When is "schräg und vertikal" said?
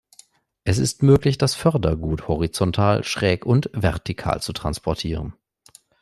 3.03-4.41